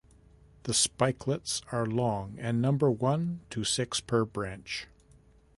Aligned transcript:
The 0.63 0.73
spikelets 0.73 1.61
are 1.71 1.85
long 1.85 2.33
and 2.39 2.59
number 2.59 2.89
one 2.89 3.41
to 3.51 3.63
six 3.63 3.99
per 4.01 4.25
branch. 4.25 4.87